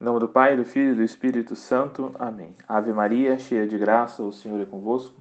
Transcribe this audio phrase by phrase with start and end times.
[0.00, 2.10] Em nome do Pai, do Filho e do Espírito Santo.
[2.18, 2.56] Amém.
[2.66, 5.14] Ave Maria, cheia de graça, o Senhor é convosco.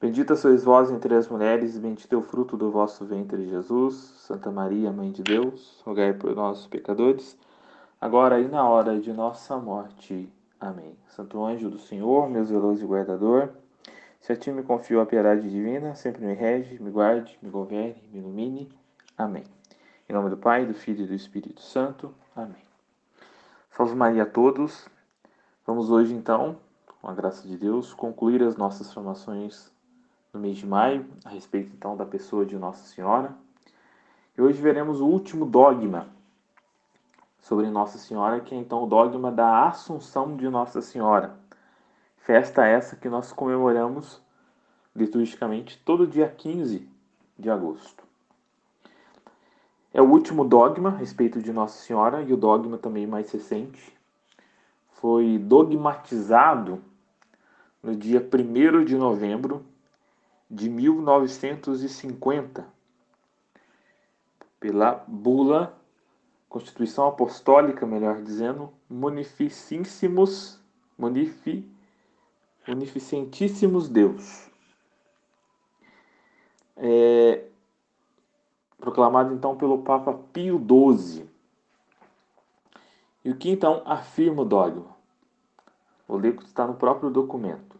[0.00, 3.94] Bendita sois vós entre as mulheres, e bendito é o fruto do vosso ventre, Jesus.
[3.94, 7.38] Santa Maria, Mãe de Deus, rogai por nós, pecadores,
[8.00, 10.28] agora e na hora de nossa morte.
[10.58, 10.96] Amém.
[11.06, 13.50] Santo anjo do Senhor, meu zeloso guardador,
[14.20, 18.02] se a ti me confio a piedade divina, sempre me rege, me guarde, me governe,
[18.12, 18.68] me ilumine.
[19.16, 19.44] Amém.
[20.08, 22.12] Em nome do Pai, do Filho e do Espírito Santo.
[22.34, 22.65] Amém.
[23.76, 24.88] Salve Maria a todos.
[25.66, 26.56] Vamos hoje então,
[26.98, 29.70] com a graça de Deus, concluir as nossas formações
[30.32, 33.36] no mês de maio, a respeito então da pessoa de Nossa Senhora.
[34.34, 36.08] E hoje veremos o último dogma
[37.38, 41.36] sobre Nossa Senhora, que é então o dogma da Assunção de Nossa Senhora.
[42.16, 44.22] Festa essa que nós comemoramos
[44.94, 46.88] liturgicamente todo dia 15
[47.38, 48.05] de agosto.
[49.92, 53.96] É o último dogma a respeito de Nossa Senhora e o dogma também mais recente.
[54.90, 56.82] Foi dogmatizado
[57.82, 59.64] no dia 1 de novembro
[60.50, 62.66] de 1950
[64.58, 65.76] pela bula
[66.48, 70.60] Constituição Apostólica, melhor dizendo, Munificíssimos,
[70.96, 71.68] Munifi,
[72.66, 74.50] Munificentíssimos Deus.
[76.76, 77.44] É,
[78.78, 81.26] proclamado então pelo Papa Pio XII.
[83.24, 84.96] E o que então afirma o dogma?
[86.06, 87.76] O ler está no próprio documento.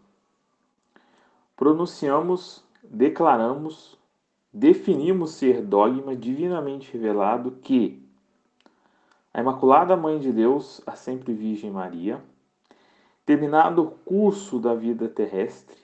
[1.55, 3.97] Pronunciamos, declaramos,
[4.53, 8.03] definimos ser dogma divinamente revelado que
[9.33, 12.25] a Imaculada Mãe de Deus, a sempre Virgem Maria,
[13.25, 15.77] terminado o curso da vida terrestre,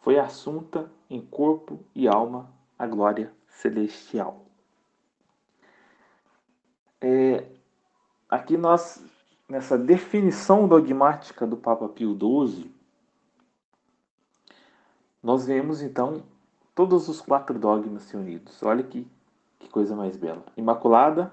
[0.00, 4.44] foi assunta em corpo e alma à glória celestial.
[7.00, 7.46] É,
[8.28, 9.04] aqui nós,
[9.48, 12.72] nessa definição dogmática do Papa Pio XII,
[15.22, 16.24] nós vemos então
[16.74, 18.62] todos os quatro dogmas se unidos.
[18.62, 19.06] Olha que,
[19.58, 20.44] que coisa mais bela.
[20.56, 21.32] Imaculada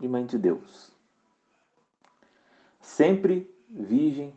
[0.00, 0.92] e Mãe de Deus.
[2.80, 4.32] Sempre Virgem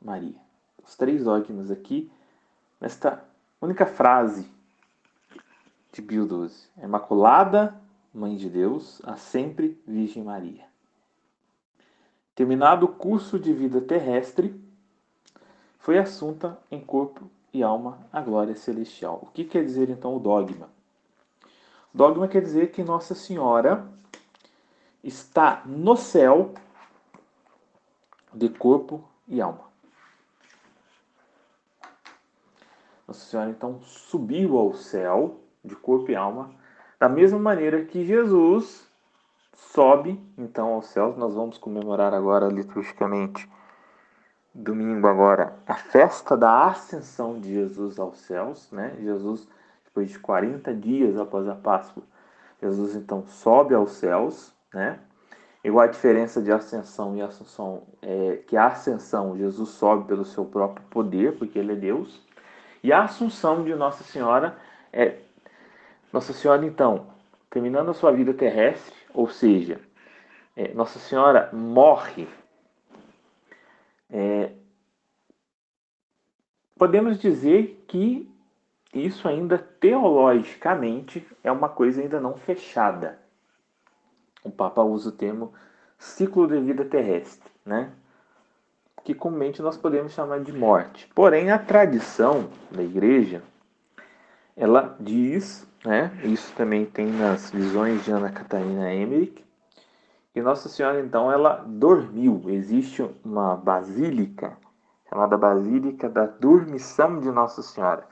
[0.00, 0.40] Maria.
[0.82, 2.10] Os três dogmas aqui,
[2.80, 3.22] nesta
[3.60, 4.55] única frase
[5.96, 6.68] de Pio XII.
[6.82, 7.80] Imaculada
[8.12, 10.64] Mãe de Deus, a sempre Virgem Maria.
[12.34, 14.58] Terminado o curso de vida terrestre,
[15.78, 19.20] foi assunta em corpo e alma à glória celestial.
[19.22, 20.68] O que quer dizer então o dogma?
[21.92, 23.86] Dogma quer dizer que Nossa Senhora
[25.02, 26.52] está no céu
[28.34, 29.64] de corpo e alma.
[33.06, 36.50] Nossa Senhora então subiu ao céu de corpo e alma,
[36.98, 38.86] da mesma maneira que Jesus
[39.54, 41.16] sobe então aos céus.
[41.16, 43.50] Nós vamos comemorar agora liturgicamente,
[44.54, 48.96] domingo agora, a festa da ascensão de Jesus aos céus, né?
[49.00, 49.46] Jesus,
[49.84, 52.02] depois de 40 dias após a Páscoa,
[52.62, 54.98] Jesus então sobe aos céus, né?
[55.62, 60.44] Igual a diferença de ascensão e ascensão é que a ascensão Jesus sobe pelo seu
[60.44, 62.24] próprio poder, porque ele é Deus,
[62.82, 64.56] e a assunção de Nossa Senhora
[64.92, 65.25] é
[66.16, 67.08] nossa Senhora, então,
[67.50, 69.78] terminando a sua vida terrestre, ou seja,
[70.56, 72.26] é, Nossa Senhora morre.
[74.08, 74.52] É,
[76.78, 78.34] podemos dizer que
[78.94, 83.18] isso ainda teologicamente é uma coisa ainda não fechada.
[84.42, 85.52] O Papa usa o termo
[85.98, 87.92] ciclo de vida terrestre, né?
[89.04, 91.06] que comumente nós podemos chamar de morte.
[91.14, 93.42] Porém, a tradição da igreja,
[94.56, 96.10] ela diz né?
[96.24, 99.44] Isso também tem nas visões de Ana Catarina Emmerich.
[100.34, 102.42] E Nossa Senhora, então, ela dormiu.
[102.48, 104.58] Existe uma basílica
[105.08, 108.06] chamada Basílica da Dormição de Nossa Senhora.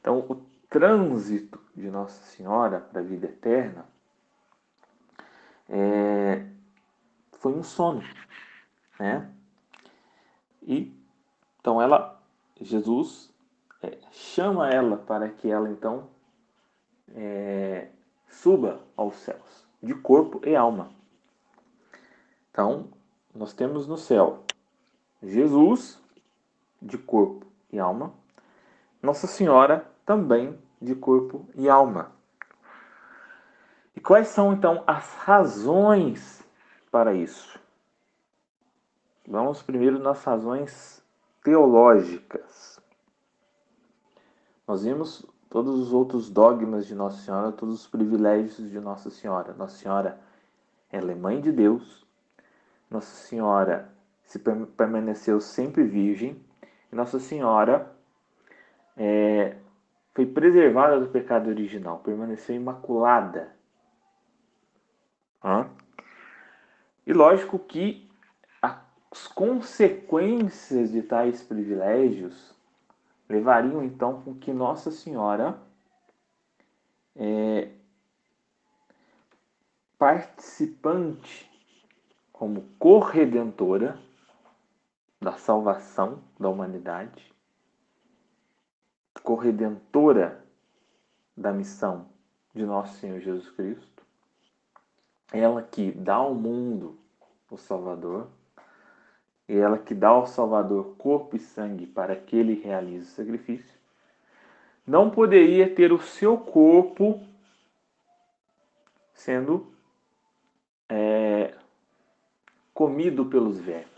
[0.00, 0.34] Então, o
[0.68, 3.84] trânsito de Nossa Senhora para a vida eterna
[5.68, 6.44] é,
[7.32, 8.02] foi um sono,
[8.98, 9.30] né?
[10.62, 10.92] E
[11.60, 12.20] então ela,
[12.60, 13.32] Jesus
[13.82, 16.08] é, chama ela para que ela então
[17.14, 17.88] é,
[18.28, 20.90] suba aos céus, de corpo e alma.
[22.50, 22.88] Então,
[23.34, 24.44] nós temos no céu
[25.22, 26.00] Jesus,
[26.80, 28.12] de corpo e alma,
[29.02, 32.12] Nossa Senhora, também de corpo e alma.
[33.94, 36.42] E quais são então as razões
[36.90, 37.60] para isso?
[39.26, 41.04] Vamos primeiro nas razões
[41.44, 42.80] teológicas.
[44.66, 49.52] Nós vimos todos os outros dogmas de Nossa Senhora, todos os privilégios de Nossa Senhora.
[49.52, 50.18] Nossa Senhora,
[50.90, 52.06] ela é mãe de Deus,
[52.88, 53.92] Nossa Senhora
[54.22, 56.40] se permaneceu sempre virgem,
[56.92, 57.92] Nossa Senhora
[58.96, 59.56] é,
[60.14, 63.52] foi preservada do pecado original, permaneceu imaculada.
[65.42, 65.68] Hã?
[67.04, 68.08] E lógico que
[68.62, 72.54] as consequências de tais privilégios
[73.30, 75.56] levariam então com que Nossa Senhora
[77.14, 77.70] é,
[79.96, 81.48] participante
[82.32, 84.00] como corredentora
[85.20, 87.32] da salvação da humanidade,
[89.22, 90.44] corredentora
[91.36, 92.08] da missão
[92.52, 94.02] de nosso Senhor Jesus Cristo,
[95.32, 96.98] ela que dá ao mundo
[97.48, 98.28] o Salvador,
[99.50, 103.74] e ela que dá ao Salvador corpo e sangue para que ele realize o sacrifício,
[104.86, 107.20] não poderia ter o seu corpo
[109.12, 109.74] sendo
[110.88, 111.52] é,
[112.72, 113.90] comido pelos vermes.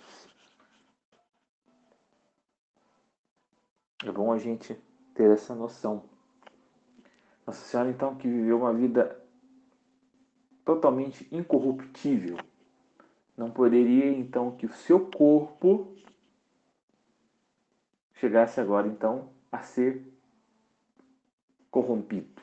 [4.06, 4.74] É bom a gente
[5.14, 6.04] ter essa noção.
[7.46, 9.22] Nossa Senhora, então, que viveu uma vida
[10.64, 12.38] totalmente incorruptível,
[13.42, 15.92] não poderia, então, que o seu corpo
[18.14, 20.00] chegasse agora, então, a ser
[21.70, 22.40] corrompido.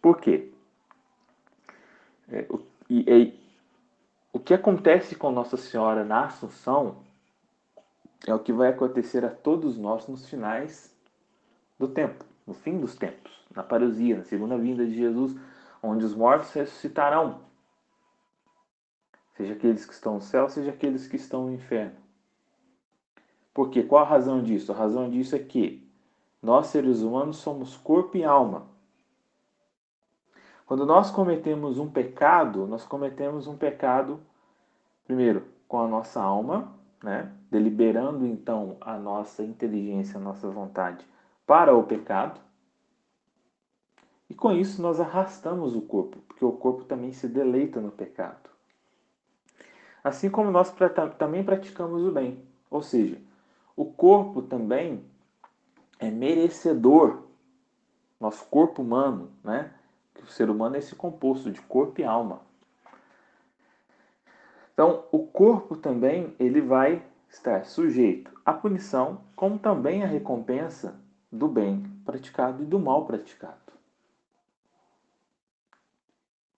[0.00, 0.52] Por quê?
[2.28, 3.40] É, o, e, e,
[4.32, 7.02] o que acontece com Nossa Senhora na Assunção
[8.26, 10.94] é o que vai acontecer a todos nós nos finais
[11.76, 15.34] do tempo, no fim dos tempos, na parousia, na segunda vinda de Jesus,
[15.82, 17.40] onde os mortos ressuscitarão.
[19.34, 21.96] Seja aqueles que estão no céu, seja aqueles que estão no inferno.
[23.52, 23.82] Por quê?
[23.82, 24.72] Qual a razão disso?
[24.72, 25.88] A razão disso é que
[26.42, 28.66] nós, seres humanos, somos corpo e alma.
[30.66, 34.20] Quando nós cometemos um pecado, nós cometemos um pecado,
[35.04, 36.72] primeiro, com a nossa alma,
[37.02, 37.32] né?
[37.50, 41.06] deliberando então a nossa inteligência, a nossa vontade
[41.46, 42.40] para o pecado.
[44.28, 48.53] E com isso nós arrastamos o corpo, porque o corpo também se deleita no pecado.
[50.04, 50.70] Assim como nós
[51.18, 52.44] também praticamos o bem.
[52.70, 53.18] Ou seja,
[53.74, 55.02] o corpo também
[55.98, 57.22] é merecedor,
[58.20, 59.72] nosso corpo humano, né?
[60.22, 62.40] O ser humano é esse composto de corpo e alma.
[64.74, 71.00] Então, o corpo também ele vai estar sujeito à punição, como também à recompensa
[71.32, 73.72] do bem praticado e do mal praticado.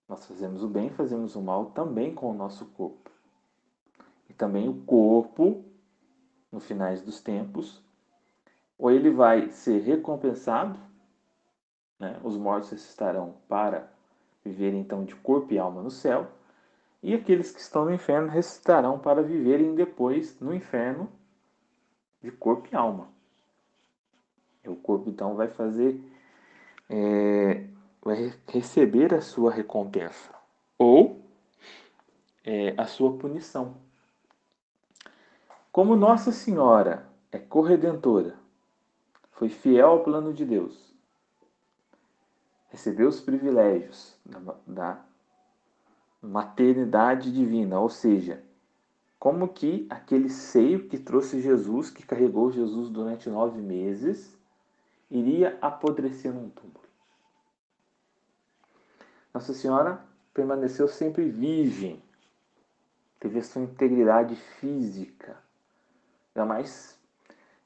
[0.08, 3.15] Nós fazemos o bem, fazemos o mal também com o nosso corpo.
[4.36, 5.64] Também o corpo,
[6.52, 7.82] no finais dos tempos,
[8.78, 10.78] ou ele vai ser recompensado,
[11.98, 12.20] né?
[12.22, 13.90] os mortos estarão para
[14.44, 16.28] viver então de corpo e alma no céu,
[17.02, 21.10] e aqueles que estão no inferno ressuscitarão para viverem depois no inferno
[22.22, 23.08] de corpo e alma.
[24.64, 26.00] E o corpo então vai fazer,
[26.88, 27.64] é,
[28.02, 30.34] vai receber a sua recompensa
[30.76, 31.20] ou
[32.44, 33.76] é, a sua punição.
[35.76, 38.34] Como Nossa Senhora é corredentora,
[39.32, 40.94] foi fiel ao plano de Deus,
[42.70, 45.04] recebeu os privilégios da, da
[46.22, 48.42] maternidade divina, ou seja,
[49.18, 54.34] como que aquele seio que trouxe Jesus, que carregou Jesus durante nove meses,
[55.10, 56.88] iria apodrecer num túmulo.
[59.34, 60.02] Nossa Senhora
[60.32, 62.02] permaneceu sempre virgem,
[63.20, 65.44] teve a sua integridade física,
[66.36, 66.96] jamais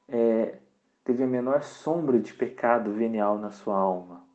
[0.09, 0.57] é,
[1.03, 4.31] teve a menor sombra de pecado venial na sua alma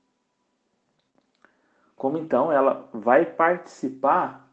[1.97, 4.47] como então ela vai participar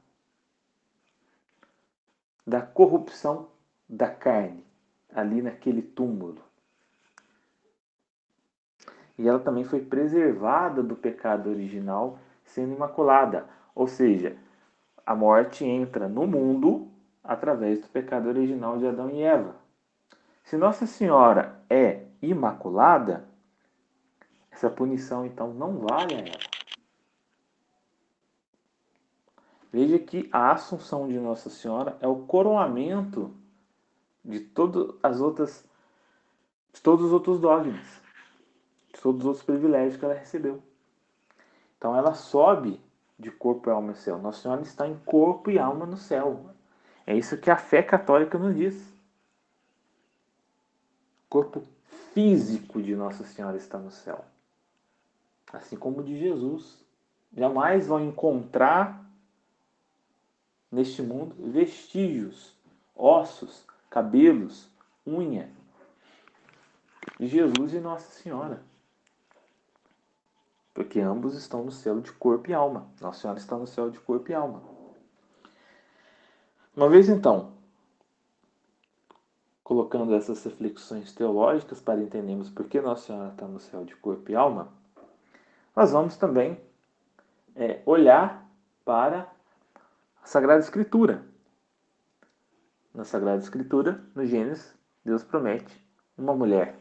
[2.48, 3.50] da corrupção
[3.88, 4.66] da carne
[5.14, 6.42] ali naquele túmulo.
[9.18, 13.48] E ela também foi preservada do pecado original, sendo imaculada.
[13.76, 14.36] Ou seja,
[15.06, 16.88] a morte entra no mundo
[17.24, 19.56] através do pecado original de Adão e Eva.
[20.44, 23.28] Se Nossa Senhora é imaculada,
[24.52, 26.54] essa punição então não vale a ela.
[29.72, 33.34] Veja que a Assunção de Nossa Senhora é o coroamento
[34.24, 35.66] de todas as outras,
[36.72, 38.02] de todos os outros dogmas,
[38.94, 40.62] de todos os outros privilégios que ela recebeu.
[41.76, 42.80] Então ela sobe
[43.18, 44.20] de corpo e alma no céu.
[44.20, 46.52] Nossa Senhora está em corpo e alma no céu.
[47.08, 48.93] É isso que a fé católica nos diz.
[51.34, 51.64] Corpo
[52.14, 54.24] físico de Nossa Senhora está no céu.
[55.52, 56.86] Assim como o de Jesus.
[57.36, 59.04] Jamais vão encontrar
[60.72, 62.54] neste mundo vestígios,
[62.96, 64.70] ossos, cabelos,
[65.08, 65.50] unha
[67.20, 68.62] de Jesus e Nossa Senhora.
[70.72, 72.88] Porque ambos estão no céu de corpo e alma.
[73.02, 74.62] Nossa Senhora está no céu de corpo e alma.
[76.76, 77.54] Uma vez então,
[79.64, 84.30] colocando essas reflexões teológicas para entendermos por que Nossa Senhora está no céu de corpo
[84.30, 84.68] e alma,
[85.76, 86.60] nós vamos também
[87.56, 88.48] é, olhar
[88.84, 89.28] para
[90.22, 91.24] a Sagrada Escritura.
[92.94, 95.84] Na Sagrada Escritura, no Gênesis, Deus promete
[96.18, 96.76] uma mulher.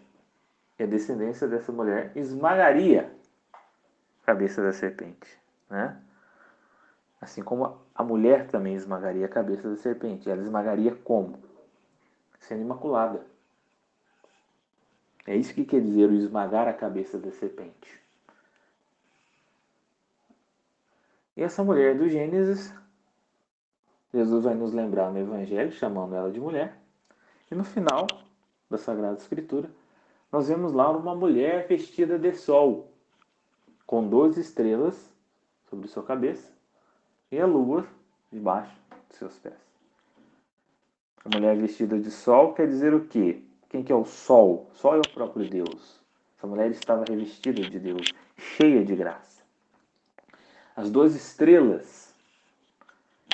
[0.78, 3.14] E a descendência dessa mulher esmagaria
[4.22, 5.40] a cabeça da serpente.
[5.70, 5.96] Né?
[7.20, 10.28] Assim como a mulher também esmagaria a cabeça da serpente.
[10.28, 11.38] Ela esmagaria como?
[12.42, 13.24] Sendo imaculada.
[15.26, 18.00] É isso que quer dizer o esmagar a cabeça da serpente.
[21.36, 22.74] E essa mulher do Gênesis,
[24.12, 26.76] Jesus vai nos lembrar no Evangelho, chamando ela de mulher.
[27.50, 28.06] E no final
[28.68, 29.70] da Sagrada Escritura,
[30.30, 32.92] nós vemos lá uma mulher vestida de sol,
[33.86, 35.14] com 12 estrelas
[35.70, 36.52] sobre sua cabeça
[37.30, 37.86] e a lua
[38.30, 38.76] debaixo
[39.08, 39.71] de seus pés.
[41.24, 43.42] A mulher vestida de sol quer dizer o quê?
[43.68, 44.68] Quem que é o sol?
[44.74, 46.00] Sol é o próprio Deus.
[46.36, 49.32] Essa mulher estava revestida de Deus, cheia de graça
[50.76, 52.14] as duas estrelas.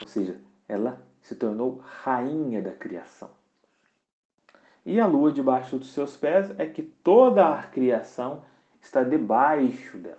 [0.00, 3.30] Ou seja, ela se tornou rainha da criação.
[4.84, 8.44] E a lua debaixo dos seus pés é que toda a criação
[8.80, 10.16] está debaixo dela.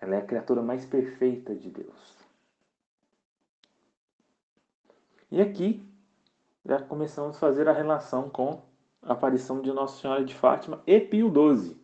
[0.00, 2.15] Ela é a criatura mais perfeita de Deus.
[5.36, 5.86] E aqui
[6.64, 8.62] já começamos a fazer a relação com
[9.02, 11.76] a aparição de Nossa Senhora de Fátima e Pio XII.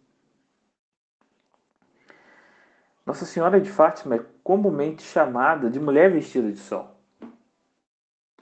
[3.05, 6.97] Nossa Senhora de Fátima é comumente chamada de mulher vestida de sol.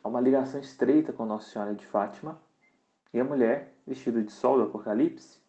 [0.00, 2.40] Há uma ligação estreita com Nossa Senhora de Fátima
[3.12, 5.40] e a mulher vestida de sol do Apocalipse.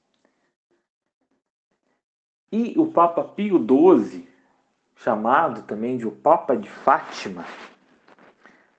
[2.52, 4.28] E o Papa Pio XII,
[4.96, 7.46] chamado também de o Papa de Fátima,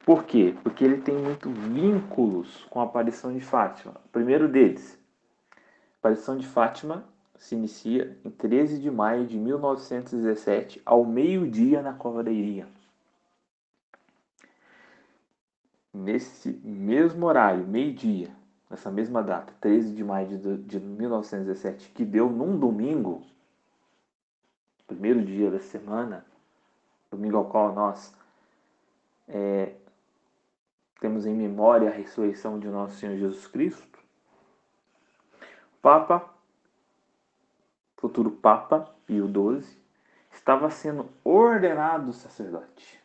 [0.04, 0.54] por quê?
[0.62, 3.94] Porque ele tem muitos vínculos com a aparição de Fátima.
[4.04, 4.98] O primeiro deles,
[5.52, 5.56] a
[6.00, 7.04] aparição de Fátima
[7.36, 12.66] se inicia em 13 de maio de 1917, ao meio-dia na Cova da Iria.
[15.92, 18.30] Nesse mesmo horário, meio-dia,
[18.70, 23.22] nessa mesma data, 13 de maio de 1917, que deu num domingo,
[24.86, 26.24] primeiro dia da semana,
[27.10, 28.14] domingo ao qual nós
[29.28, 29.74] é,
[31.02, 33.98] temos em memória a ressurreição de nosso Senhor Jesus Cristo,
[35.82, 36.32] Papa
[37.96, 39.76] futuro Papa Pio XII,
[40.32, 43.00] estava sendo ordenado sacerdote.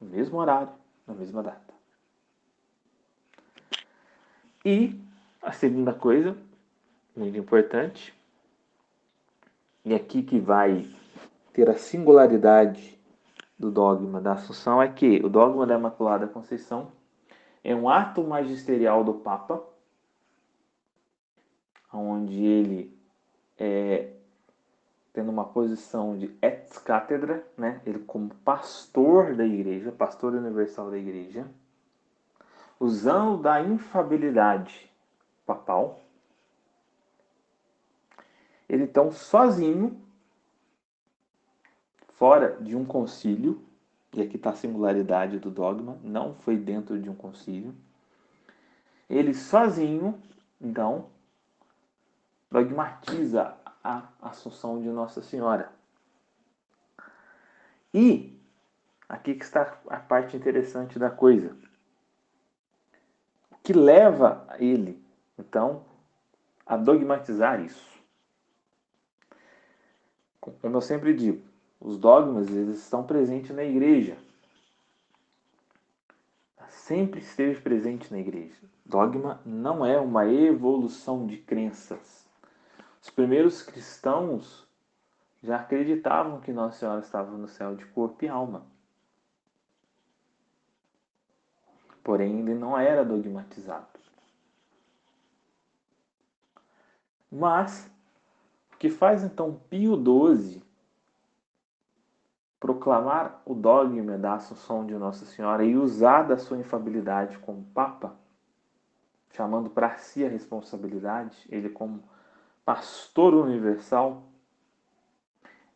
[0.00, 0.72] No mesmo horário,
[1.04, 1.74] na mesma data.
[4.64, 5.00] E
[5.42, 6.36] a segunda coisa,
[7.16, 8.14] muito importante,
[9.84, 10.88] e aqui que vai
[11.52, 12.98] ter a singularidade
[13.58, 16.92] do dogma da Assunção, é que o dogma da Imaculada Conceição
[17.62, 19.62] é um ato magisterial do Papa
[21.92, 22.98] onde ele
[23.56, 24.10] é
[25.12, 27.80] tendo uma posição de ex-cátedra, né?
[27.86, 31.46] ele como pastor da igreja, pastor universal da igreja,
[32.80, 34.90] usando da infabilidade
[35.46, 36.00] papal,
[38.68, 40.03] ele então sozinho,
[42.16, 43.62] fora de um concílio,
[44.12, 47.74] e aqui está a singularidade do dogma, não foi dentro de um concílio,
[49.08, 50.20] ele sozinho,
[50.60, 51.10] então,
[52.50, 55.72] dogmatiza a Assunção de Nossa Senhora.
[57.92, 58.40] E
[59.08, 61.56] aqui que está a parte interessante da coisa.
[63.50, 65.04] O que leva ele,
[65.38, 65.84] então,
[66.64, 67.92] a dogmatizar isso?
[70.40, 71.53] Como eu sempre digo,
[71.84, 74.18] os dogmas eles estão presentes na igreja.
[76.68, 78.60] Sempre esteve presente na igreja.
[78.84, 82.24] Dogma não é uma evolução de crenças
[83.04, 84.66] os primeiros cristãos
[85.42, 88.66] já acreditavam que Nossa Senhora estava no céu de corpo e alma.
[92.02, 94.00] Porém, ele não era dogmatizado.
[97.30, 97.90] Mas,
[98.72, 100.62] o que faz então Pio XII
[102.64, 108.16] proclamar o dogma da Assunção de Nossa Senhora e usar da sua infabilidade como Papa,
[109.32, 112.02] chamando para si a responsabilidade, ele como
[112.64, 114.22] pastor universal,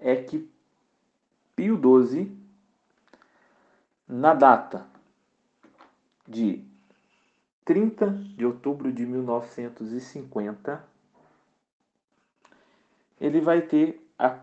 [0.01, 0.51] é que
[1.55, 2.35] Pio XII,
[4.09, 4.87] na data
[6.27, 6.65] de
[7.67, 10.83] 30 de outubro de 1950,
[13.21, 14.39] ele vai ter a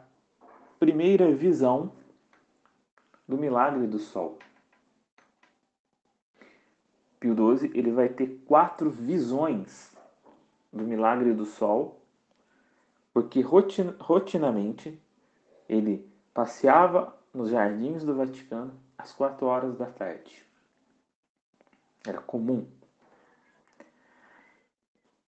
[0.78, 1.92] primeira visão
[3.28, 4.38] do milagre do sol.
[7.20, 9.96] Pio XII ele vai ter quatro visões
[10.72, 12.02] do milagre do sol,
[13.14, 15.02] porque rotin rotinamente
[15.68, 20.46] ele passeava nos jardins do Vaticano às quatro horas da tarde.
[22.06, 22.68] Era comum.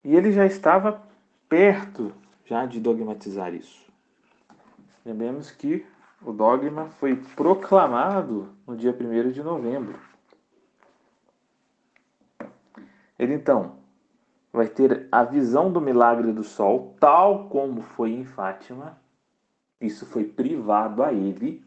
[0.04, 1.02] E ele já estava
[1.48, 2.12] perto
[2.44, 3.86] já de dogmatizar isso.
[5.04, 5.86] Lembremos que
[6.26, 9.97] o dogma foi proclamado no dia 1 de novembro.
[13.16, 13.78] Ele então
[14.52, 19.00] vai ter a visão do milagre do sol, tal como foi em Fátima.
[19.80, 21.64] Isso foi privado a ele.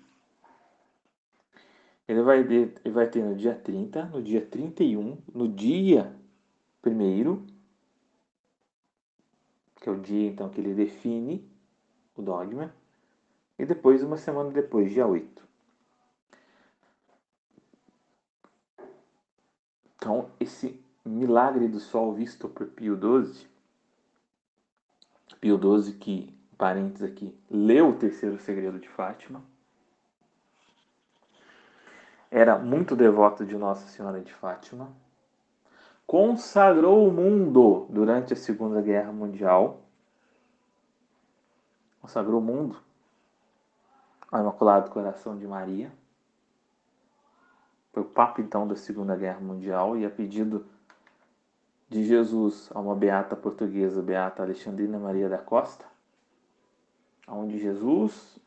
[2.05, 6.13] Ele vai ter, ele vai ter no dia 30, no dia 31, no dia
[6.85, 7.59] 1
[9.79, 11.49] que é o dia então que ele define
[12.15, 12.73] o dogma,
[13.59, 15.43] e depois, uma semana depois, dia 8.
[19.97, 23.45] Então, esse milagre do sol visto por Pio XII,
[25.41, 29.43] Pio XII que, parênteses aqui, leu o terceiro segredo de Fátima,
[32.31, 34.89] era muito devoto de Nossa Senhora de Fátima,
[36.07, 39.81] consagrou o mundo durante a Segunda Guerra Mundial,
[42.01, 42.88] consagrou o mundo
[44.31, 45.91] ao Imaculado Coração de Maria,
[47.91, 50.65] foi o Papa então da Segunda Guerra Mundial e a pedido
[51.89, 55.85] de Jesus a uma beata portuguesa, beata Alexandrina Maria da Costa,
[57.27, 58.39] onde Jesus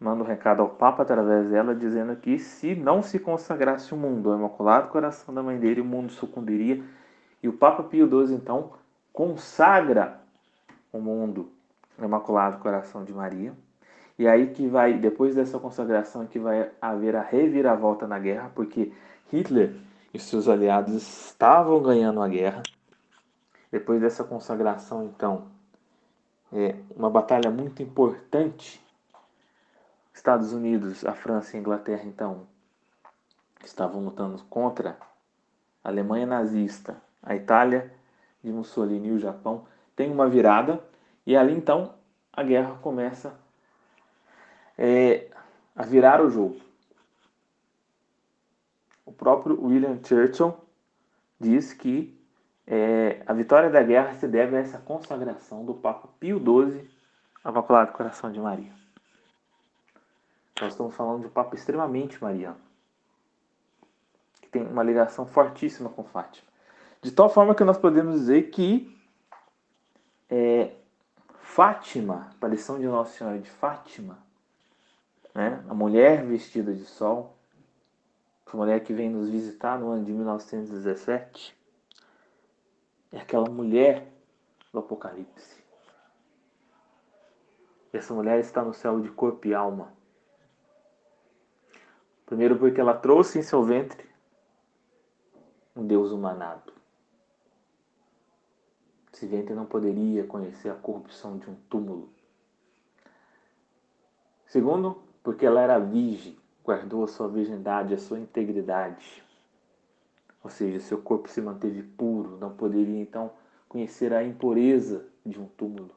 [0.00, 4.30] manda um recado ao Papa através dela, dizendo que se não se consagrasse o mundo
[4.30, 6.82] ao Imaculado Coração da Mãe dele, o mundo sucumbiria.
[7.42, 8.72] E o Papa Pio XII, então,
[9.12, 10.20] consagra
[10.92, 11.50] o mundo
[11.98, 13.52] ao Imaculado Coração de Maria.
[14.20, 18.92] E aí que vai, depois dessa consagração, que vai haver a reviravolta na guerra, porque
[19.32, 19.74] Hitler
[20.12, 22.62] e seus aliados estavam ganhando a guerra.
[23.72, 25.46] Depois dessa consagração, então,
[26.52, 28.78] é uma batalha muito importante.
[30.12, 32.46] Estados Unidos, a França e a Inglaterra, então,
[33.64, 34.98] estavam lutando contra
[35.82, 37.90] a Alemanha nazista, a Itália
[38.44, 39.64] de Mussolini e o Japão.
[39.96, 40.78] Tem uma virada
[41.26, 41.94] e ali então
[42.30, 43.34] a guerra começa
[44.80, 45.30] é,
[45.76, 46.70] a virar o jogo
[49.10, 50.54] o próprio William Churchill
[51.38, 52.16] diz que
[52.64, 56.88] é, a vitória da guerra se deve a essa consagração do Papa Pio XII
[57.42, 58.72] ao Imaculado Coração de Maria.
[60.60, 62.60] Nós estamos falando de um Papa extremamente mariano,
[64.40, 66.46] que tem uma ligação fortíssima com Fátima.
[67.02, 68.96] De tal forma que nós podemos dizer que
[70.28, 70.70] é,
[71.40, 74.18] Fátima, a aparição de Nossa Senhora de Fátima,
[75.34, 77.36] né, a mulher vestida de sol,
[78.46, 81.56] essa mulher que vem nos visitar no ano de 1917
[83.12, 84.06] é aquela mulher
[84.72, 85.60] do Apocalipse.
[87.92, 89.92] Essa mulher está no céu de corpo e alma.
[92.26, 94.08] Primeiro, porque ela trouxe em seu ventre
[95.74, 96.72] um Deus humanado.
[99.12, 102.12] Esse ventre não poderia conhecer a corrupção de um túmulo.
[104.46, 109.22] Segundo, porque ela era virgem guardou a sua virgindade, a sua integridade.
[110.42, 113.30] Ou seja, seu corpo se manteve puro, não poderia então
[113.68, 115.92] conhecer a impureza de um túmulo.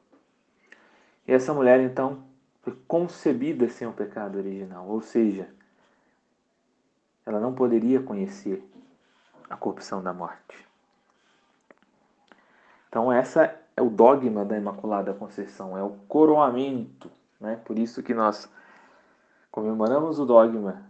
[1.26, 2.22] E essa mulher então
[2.62, 5.48] foi concebida sem o pecado original, ou seja,
[7.26, 8.62] ela não poderia conhecer
[9.50, 10.64] a corrupção da morte.
[12.88, 17.60] Então essa é o dogma da Imaculada Conceição, é o coroamento, né?
[17.64, 18.48] Por isso que nós
[19.54, 20.82] Comemoramos o dogma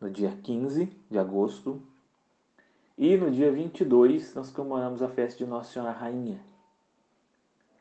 [0.00, 1.82] no dia 15 de agosto
[2.96, 6.40] e no dia 22 nós comemoramos a festa de Nossa Senhora Rainha,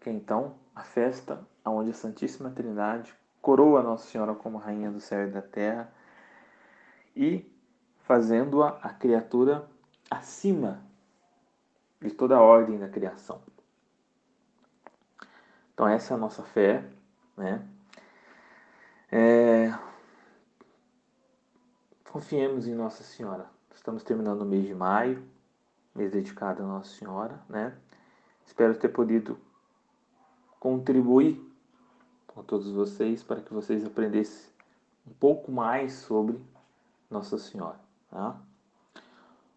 [0.02, 5.00] que é então a festa onde a Santíssima Trindade coroa Nossa Senhora como Rainha do
[5.00, 5.90] céu e da terra
[7.16, 7.50] e
[8.00, 9.66] fazendo-a a criatura
[10.12, 10.84] acima
[12.02, 13.40] de toda a ordem da criação.
[15.74, 16.84] Então essa é a nossa fé,
[17.38, 17.66] né?
[19.10, 19.87] É,
[22.12, 23.46] Confiemos em Nossa Senhora.
[23.76, 25.24] Estamos terminando o mês de maio,
[25.94, 27.78] mês dedicado a Nossa Senhora, né?
[28.46, 29.38] Espero ter podido
[30.60, 31.40] contribuir
[32.26, 34.50] com todos vocês para que vocês aprendessem
[35.06, 36.42] um pouco mais sobre
[37.10, 37.80] Nossa Senhora.
[38.10, 38.40] Tá?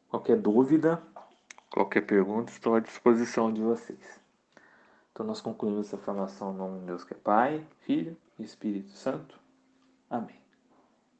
[0.09, 1.01] Qualquer dúvida,
[1.71, 4.21] qualquer pergunta, estou à disposição de vocês.
[5.13, 8.91] Então nós concluímos essa formação no nome de Deus que é Pai, Filho e Espírito
[8.91, 9.39] Santo.
[10.09, 10.40] Amém.